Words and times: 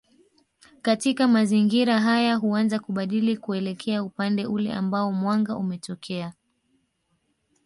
Katika 0.81 1.27
mazingira 1.27 1.99
haya 1.99 2.35
huanza 2.35 2.79
kubadili 2.79 3.37
kuelekea 3.37 4.03
upande 4.03 4.45
ule 4.45 4.73
ambao 4.73 5.11
mwanga 5.11 5.55
umetokea 5.55 6.33